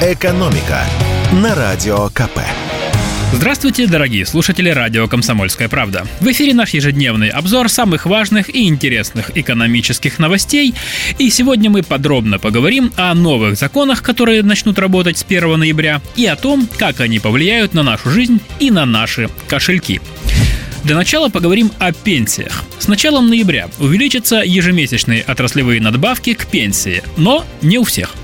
«Экономика» 0.00 0.84
на 1.32 1.56
Радио 1.56 2.08
КП. 2.10 2.38
Здравствуйте, 3.32 3.88
дорогие 3.88 4.24
слушатели 4.26 4.68
радио 4.68 5.08
«Комсомольская 5.08 5.68
правда». 5.68 6.06
В 6.20 6.30
эфире 6.30 6.54
наш 6.54 6.70
ежедневный 6.70 7.30
обзор 7.30 7.68
самых 7.68 8.06
важных 8.06 8.48
и 8.48 8.68
интересных 8.68 9.36
экономических 9.36 10.20
новостей. 10.20 10.72
И 11.18 11.30
сегодня 11.30 11.68
мы 11.68 11.82
подробно 11.82 12.38
поговорим 12.38 12.92
о 12.96 13.12
новых 13.12 13.56
законах, 13.56 14.04
которые 14.04 14.44
начнут 14.44 14.78
работать 14.78 15.18
с 15.18 15.24
1 15.24 15.58
ноября, 15.58 16.00
и 16.14 16.26
о 16.26 16.36
том, 16.36 16.68
как 16.78 17.00
они 17.00 17.18
повлияют 17.18 17.74
на 17.74 17.82
нашу 17.82 18.10
жизнь 18.10 18.40
и 18.60 18.70
на 18.70 18.86
наши 18.86 19.28
кошельки. 19.48 20.00
Для 20.84 20.94
начала 20.94 21.28
поговорим 21.28 21.72
о 21.80 21.92
пенсиях. 21.92 22.62
С 22.78 22.86
началом 22.86 23.28
ноября 23.28 23.68
увеличатся 23.80 24.36
ежемесячные 24.36 25.22
отраслевые 25.22 25.80
надбавки 25.80 26.34
к 26.34 26.46
пенсии, 26.46 27.02
но 27.16 27.44
не 27.62 27.78
у 27.78 27.84
всех. 27.84 28.14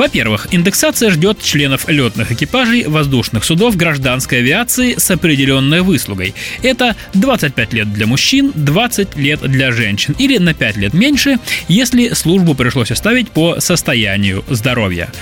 Во-первых, 0.00 0.46
индексация 0.50 1.10
ждет 1.10 1.42
членов 1.42 1.86
летных 1.86 2.32
экипажей 2.32 2.86
воздушных 2.86 3.44
судов 3.44 3.76
гражданской 3.76 4.38
авиации 4.38 4.94
с 4.96 5.10
определенной 5.10 5.82
выслугой. 5.82 6.32
Это 6.62 6.96
25 7.12 7.74
лет 7.74 7.92
для 7.92 8.06
мужчин, 8.06 8.50
20 8.54 9.16
лет 9.16 9.40
для 9.42 9.72
женщин 9.72 10.16
или 10.18 10.38
на 10.38 10.54
5 10.54 10.78
лет 10.78 10.94
меньше, 10.94 11.36
если 11.68 12.14
службу 12.14 12.54
пришлось 12.54 12.90
оставить 12.90 13.28
по 13.28 13.60
состоянию 13.60 14.42
здоровья. 14.48 15.12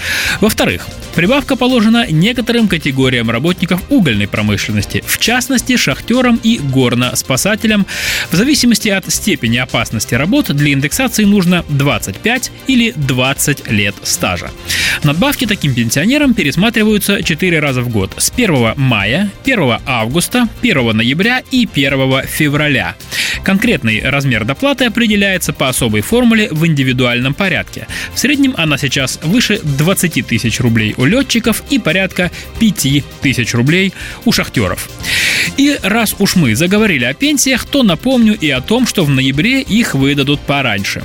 Во-вторых, 0.41 0.87
прибавка 1.17 1.57
положена 1.57 2.07
некоторым 2.09 2.69
категориям 2.69 3.33
работников 3.33 3.83
угольной 3.89 4.29
промышленности, 4.29 5.03
в 5.05 5.19
частности 5.19 5.77
шахтерам 5.77 6.39
и 6.45 6.61
горно-спасателям. 6.61 7.85
В 8.31 8.37
зависимости 8.37 8.91
от 8.91 9.13
степени 9.13 9.57
опасности 9.57 10.15
работ 10.15 10.53
для 10.55 10.73
индексации 10.73 11.25
нужно 11.25 11.65
25 11.69 12.53
или 12.69 12.93
20 12.95 13.73
лет 13.73 13.97
стажа. 14.05 14.53
Надбавки 15.03 15.47
таким 15.47 15.75
пенсионерам 15.75 16.35
пересматриваются 16.35 17.23
4 17.23 17.61
раза 17.61 17.83
в 17.83 17.89
год 17.89 18.13
с 18.17 18.31
1 18.31 18.75
мая, 18.77 19.31
1 19.45 19.79
августа, 19.87 20.49
1 20.63 20.97
ноября 20.97 21.43
и 21.51 21.69
1 21.73 22.23
февраля. 22.27 22.97
Конкретный 23.43 24.03
размер 24.03 24.45
доплаты 24.45 24.85
определяется 24.85 25.53
по 25.53 25.69
особой 25.69 26.03
формуле 26.03 26.49
в 26.51 26.67
индивидуальном 26.67 27.35
порядке. 27.35 27.87
В 28.13 28.19
среднем 28.19 28.55
она 28.57 28.77
сейчас 28.79 29.19
выше 29.23 29.61
20 29.63 30.27
тысяч 30.27 30.61
рублей 30.61 30.95
у 30.97 31.05
летчиков 31.05 31.63
и 31.71 31.79
порядка 31.79 32.31
5 32.59 33.05
тысяч 33.23 33.55
рублей 33.55 33.93
у 34.25 34.33
шахтеров. 34.33 34.89
И 35.57 35.79
раз 35.83 36.15
уж 36.19 36.37
мы 36.37 36.55
заговорили 36.55 37.05
о 37.05 37.15
пенсиях, 37.15 37.65
то 37.65 37.83
напомню 37.83 38.37
и 38.39 38.51
о 38.51 38.61
том, 38.61 38.87
что 38.87 39.05
в 39.05 39.11
ноябре 39.11 39.63
их 39.63 39.95
выдадут 39.95 40.41
пораньше. 40.41 41.03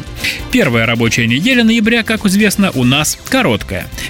Первая 0.51 0.85
рабочая 0.85 1.27
неделя 1.27 1.63
ноября, 1.63 2.03
как 2.03 2.25
известно, 2.25 2.71
у 2.71 2.83
нас 2.83 3.17
короткая. 3.29 3.52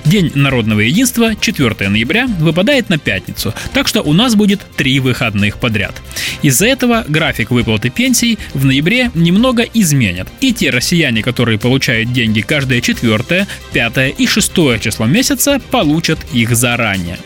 День 0.06 0.32
народного 0.36 0.82
единства, 0.82 1.36
4 1.36 1.90
ноября, 1.90 2.28
выпадает 2.28 2.90
на 2.90 2.98
пятницу, 2.98 3.54
так 3.74 3.88
что 3.88 4.02
у 4.02 4.14
нас 4.14 4.36
будет 4.36 4.62
три 4.76 5.00
выходных 5.00 5.58
подряд. 5.60 6.02
Из-за 6.42 6.68
этого 6.68 7.06
график 7.08 7.52
выплаты 7.52 7.90
пенсий 7.90 8.38
в 8.54 8.66
ноябре 8.66 9.12
немного 9.14 9.64
изменят. 9.64 10.28
И 10.42 10.54
те 10.54 10.70
россияне, 10.70 11.22
которые 11.22 11.58
получают 11.58 12.12
деньги 12.12 12.42
каждое 12.42 12.82
четвертое, 12.82 13.48
пятое 13.72 14.10
и 14.10 14.28
шестое 14.28 14.80
число 14.80 15.06
месяца, 15.06 15.60
получат 15.72 16.20
их 16.34 16.56
заранее. 16.56 17.18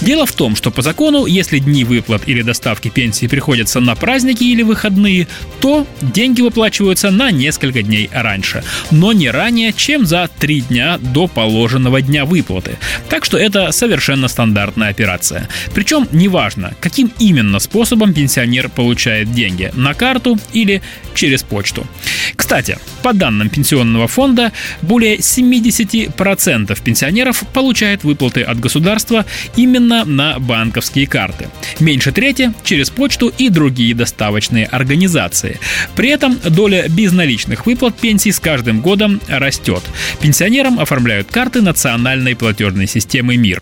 Дело 0.00 0.26
в 0.26 0.32
том, 0.32 0.56
что 0.56 0.70
по 0.70 0.82
закону, 0.82 1.26
если 1.26 1.58
дни 1.58 1.84
выплат 1.84 2.22
или 2.26 2.42
доставки 2.42 2.88
пенсии 2.88 3.26
приходятся 3.26 3.80
на 3.80 3.94
праздники 3.94 4.44
или 4.44 4.62
выходные, 4.62 5.28
то 5.60 5.86
деньги 6.02 6.42
выплачиваются 6.42 7.10
на 7.10 7.30
несколько 7.30 7.82
дней 7.82 8.10
раньше, 8.12 8.62
но 8.90 9.12
не 9.12 9.30
ранее, 9.30 9.72
чем 9.72 10.06
за 10.06 10.28
три 10.38 10.60
дня 10.60 10.98
до 10.98 11.26
положенного 11.26 12.02
дня 12.02 12.24
выплаты. 12.24 12.78
Так 13.08 13.24
что 13.24 13.38
это 13.38 13.72
совершенно 13.72 14.28
стандартная 14.28 14.90
операция. 14.90 15.48
Причем 15.74 16.08
неважно, 16.12 16.74
каким 16.80 17.12
именно 17.18 17.58
способом 17.58 18.12
пенсионер 18.12 18.68
получает 18.68 19.32
деньги– 19.32 19.72
на 19.76 19.94
карту 19.94 20.38
или 20.52 20.82
через 21.14 21.42
почту. 21.42 21.86
Кстати, 22.34 22.78
по 23.02 23.12
данным 23.12 23.48
Пенсионного 23.48 24.08
фонда, 24.08 24.52
более 24.82 25.18
70% 25.18 26.82
пенсионеров 26.82 27.44
получают 27.52 28.04
выплаты 28.04 28.42
от 28.42 28.58
государства 28.58 29.24
именно 29.56 30.04
на 30.04 30.38
банковские 30.38 31.06
карты. 31.06 31.48
Меньше 31.78 32.12
трети 32.12 32.52
через 32.64 32.90
почту 32.90 33.32
и 33.38 33.48
другие 33.48 33.94
доставочные 33.94 34.66
организации. 34.66 35.60
При 35.94 36.08
этом 36.08 36.38
доля 36.48 36.88
безналичных 36.88 37.66
выплат 37.66 37.96
пенсий 37.96 38.32
с 38.32 38.40
каждым 38.40 38.80
годом 38.80 39.20
растет. 39.28 39.82
Пенсионерам 40.20 40.80
оформляют 40.80 41.28
карты 41.30 41.62
национальной 41.62 42.34
платежной 42.34 42.86
системы 42.86 43.36
МИР. 43.36 43.60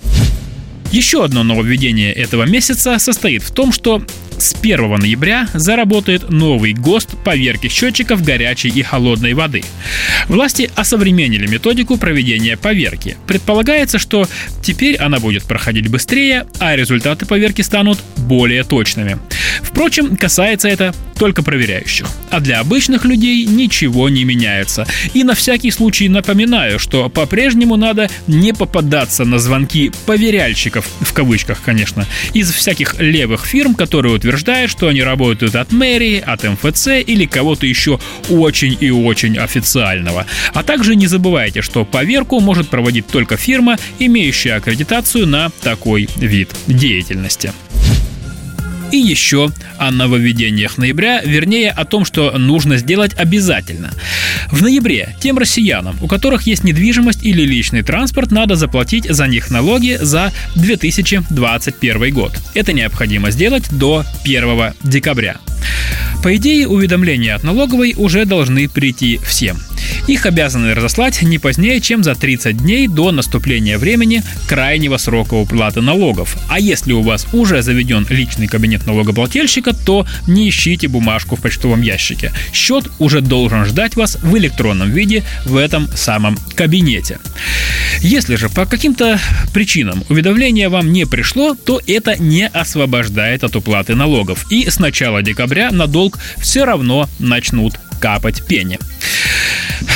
Еще 0.91 1.25
одно 1.25 1.43
нововведение 1.43 2.12
этого 2.12 2.45
месяца 2.45 2.99
состоит 3.01 3.43
в 3.43 3.51
том, 3.51 3.72
что 3.72 4.01
с 4.39 4.55
1 4.55 4.97
ноября 4.97 5.49
заработает 5.55 6.31
новый 6.31 6.72
ГОСТ 6.72 7.11
поверки 7.25 7.69
счетчиков 7.69 8.22
горячей 8.22 8.69
и 8.69 8.83
холодной 8.83 9.34
воды. 9.34 9.65
Власти 10.28 10.71
осовременили 10.75 11.47
методику 11.47 11.97
проведения 11.97 12.56
поверки. 12.56 13.17
Предполагается, 13.27 13.99
что 13.99 14.28
теперь 14.62 14.97
она 14.97 15.21
будет 15.21 15.45
проходить 15.45 15.89
быстрее, 15.89 16.47
а 16.59 16.77
результаты 16.77 17.27
поверки 17.27 17.62
станут 17.62 17.99
более 18.17 18.65
точными. 18.65 19.19
Впрочем, 19.62 20.17
касается 20.17 20.69
это 20.69 20.95
только 21.19 21.43
проверяющих. 21.43 22.09
А 22.31 22.41
для 22.41 22.61
обычных 22.61 23.05
людей 23.05 23.45
ничего 23.47 24.09
не 24.09 24.25
меняется. 24.25 24.87
И 25.12 25.22
на 25.25 25.34
всякий 25.34 25.71
случай 25.71 26.09
напоминаю, 26.09 26.78
что 26.78 27.09
по-прежнему 27.09 27.77
надо 27.77 28.11
не 28.27 28.53
попадаться 28.53 29.25
на 29.25 29.39
звонки 29.39 29.93
«поверяльщиков», 30.06 30.87
в 31.01 31.12
кавычках, 31.12 31.62
конечно, 31.62 32.06
из 32.33 32.51
всяких 32.51 33.01
левых 33.01 33.47
фирм, 33.47 33.75
которые 33.75 34.12
утверждают, 34.24 34.70
что 34.70 34.88
они 34.88 35.02
работают 35.02 35.54
от 35.54 35.70
мэрии, 35.70 36.18
от 36.18 36.44
МФЦ 36.44 36.88
или 37.06 37.26
кого-то 37.26 37.66
еще 37.66 38.00
очень 38.30 38.76
и 38.80 38.90
очень 38.90 39.36
официального. 39.36 40.24
А 40.54 40.62
также 40.62 40.96
не 40.96 41.06
забывайте, 41.06 41.60
что 41.60 41.84
поверку 41.84 42.40
может 42.40 42.68
проводить 42.70 43.06
только 43.06 43.36
фирма, 43.36 43.76
имеющая 43.98 44.54
аккредитацию 44.54 45.26
на 45.26 45.50
такой 45.62 46.08
вид 46.16 46.50
деятельности. 46.66 47.52
И 48.91 48.97
еще 48.97 49.50
о 49.78 49.91
нововведениях 49.91 50.78
ноября, 50.78 51.22
вернее 51.22 51.71
о 51.71 51.84
том, 51.84 52.05
что 52.05 52.37
нужно 52.39 52.77
сделать 52.77 53.15
обязательно. 53.15 53.91
В 54.50 54.62
ноябре 54.62 55.17
тем 55.21 55.39
россиянам, 55.39 55.97
у 56.00 56.06
которых 56.06 56.43
есть 56.43 56.65
недвижимость 56.65 57.25
или 57.25 57.43
личный 57.43 57.83
транспорт, 57.83 58.31
надо 58.31 58.56
заплатить 58.56 59.06
за 59.09 59.27
них 59.27 59.50
налоги 59.50 59.99
за 60.00 60.33
2021 60.55 62.15
год. 62.15 62.33
Это 62.55 62.72
необходимо 62.72 63.31
сделать 63.31 63.69
до 63.71 64.05
1 64.25 64.75
декабря. 64.83 65.39
По 66.22 66.34
идее, 66.37 66.69
уведомления 66.69 67.34
от 67.34 67.43
налоговой 67.43 67.95
уже 67.97 68.25
должны 68.25 68.69
прийти 68.69 69.19
всем. 69.19 69.59
Их 70.06 70.26
обязаны 70.26 70.75
разослать 70.75 71.22
не 71.22 71.38
позднее, 71.38 71.81
чем 71.81 72.04
за 72.04 72.15
30 72.15 72.59
дней 72.59 72.88
до 72.88 73.10
наступления 73.10 73.78
времени 73.78 74.22
крайнего 74.47 74.98
срока 74.98 75.34
уплаты 75.34 75.81
налогов. 75.81 76.37
А 76.50 76.60
если 76.60 76.92
у 76.92 77.00
вас 77.00 77.26
уже 77.32 77.62
заведен 77.62 78.06
личный 78.10 78.47
кабинет 78.47 78.87
налогоплательщика, 78.87 79.72
то 79.72 80.06
не 80.26 80.50
ищите 80.50 80.88
бумажку 80.88 81.37
в 81.37 81.41
почтовом 81.41 81.81
ящике. 81.81 82.32
Счет 82.53 82.91
уже 82.98 83.22
должен 83.22 83.65
ждать 83.65 83.97
вас 83.97 84.19
в 84.22 84.37
электронном 84.37 84.91
виде 84.91 85.25
в 85.47 85.56
этом 85.56 85.88
самом 85.97 86.36
кабинете. 86.54 87.19
Если 88.00 88.36
же 88.36 88.50
по 88.50 88.66
каким-то 88.66 89.19
причинам 89.54 90.04
уведомление 90.10 90.69
вам 90.69 90.92
не 90.92 91.06
пришло, 91.06 91.54
то 91.54 91.81
это 91.86 92.16
не 92.22 92.47
освобождает 92.47 93.42
от 93.42 93.56
уплаты 93.56 93.94
налогов. 93.94 94.44
И 94.50 94.69
с 94.69 94.78
начала 94.78 95.22
декабря 95.22 95.71
на 95.71 95.86
долг 95.86 96.19
все 96.38 96.65
равно 96.65 97.09
начнут 97.19 97.75
капать 98.00 98.47
пени. 98.47 98.78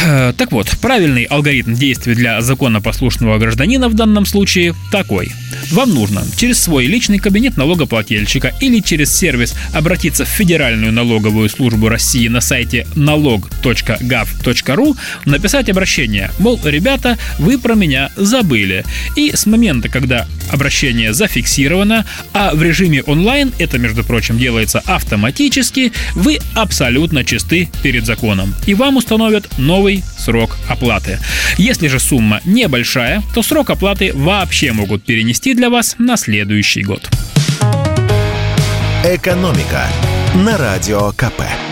Э, 0.05 0.33
так 0.37 0.53
вот, 0.53 0.69
правильный 0.81 1.25
алгоритм 1.25 1.75
действий 1.75 2.15
для 2.15 2.41
законопослушного 2.41 3.39
гражданина 3.39 3.89
в 3.89 3.95
данном 3.95 4.27
случае 4.27 4.75
такой. 4.93 5.33
Вам 5.73 5.93
нужно 5.93 6.25
через 6.37 6.63
свой 6.63 6.87
личный 6.87 7.19
кабинет 7.19 7.57
налогоплательщика 7.57 8.55
или 8.61 8.81
через 8.81 9.15
сервис 9.15 9.55
обратиться 9.75 10.25
в 10.25 10.29
Федеральную 10.29 10.93
налоговую 10.93 11.49
службу 11.51 11.89
России 11.89 12.29
на 12.29 12.41
сайте 12.41 12.87
налог.gov.ru, 12.95 14.97
написать 15.27 15.69
обращение, 15.69 16.31
мол, 16.39 16.59
ребята, 16.65 17.19
вы 17.39 17.59
про 17.59 17.75
меня 17.75 18.11
забыли. 18.17 18.85
И 19.17 19.33
с 19.35 19.47
момента, 19.47 19.89
когда 19.89 20.27
обращение 20.51 21.13
зафиксировано, 21.13 22.07
а 22.33 22.55
в 22.55 22.63
режиме 22.63 23.03
онлайн, 23.03 23.53
это, 23.59 23.79
между 23.79 24.05
прочим, 24.05 24.39
делается 24.39 24.81
автоматически, 24.87 25.93
вы 26.15 26.39
абсолютно 26.55 27.25
чисты 27.25 27.69
перед 27.83 28.07
законом. 28.07 28.55
И 28.67 28.75
вам 28.75 28.97
установят 28.97 29.59
новый 29.59 30.03
срок 30.17 30.57
оплаты. 30.69 31.19
Если 31.59 31.89
же 31.89 31.99
сумма 31.99 32.41
небольшая, 32.45 33.23
то 33.35 33.43
срок 33.43 33.71
оплаты 33.71 34.13
вообще 34.15 34.73
могут 34.73 35.05
перенести 35.05 35.55
для 35.59 35.71
вас 35.71 35.97
на 35.99 36.17
следующий 36.17 36.85
год. 36.85 37.11
Экономика 39.05 39.89
на 40.37 40.57
радио 40.57 41.11
КП. 41.17 41.68